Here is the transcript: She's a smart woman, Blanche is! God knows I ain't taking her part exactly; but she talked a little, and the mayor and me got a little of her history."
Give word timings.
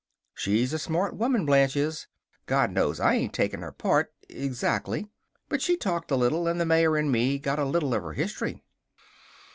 She's 0.33 0.73
a 0.73 0.79
smart 0.79 1.15
woman, 1.15 1.45
Blanche 1.45 1.75
is! 1.75 2.07
God 2.47 2.71
knows 2.71 2.99
I 2.99 3.13
ain't 3.13 3.33
taking 3.35 3.59
her 3.59 3.71
part 3.71 4.11
exactly; 4.29 5.05
but 5.47 5.61
she 5.61 5.77
talked 5.77 6.09
a 6.09 6.15
little, 6.15 6.47
and 6.47 6.59
the 6.59 6.65
mayor 6.65 6.97
and 6.97 7.11
me 7.11 7.37
got 7.37 7.59
a 7.59 7.65
little 7.65 7.93
of 7.93 8.01
her 8.01 8.13
history." 8.13 8.63